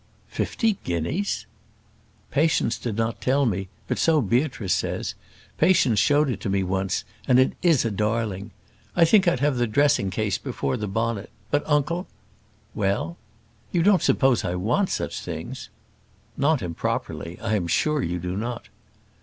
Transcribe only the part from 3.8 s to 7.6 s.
but so Beatrice says. Patience showed it to me once, and it